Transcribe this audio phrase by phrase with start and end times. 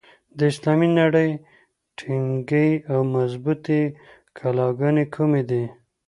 [0.37, 1.29] د اسلامي نړۍ
[1.97, 3.81] ټینګې او مضبوطي
[4.37, 5.63] کلاګانې کومي دي؟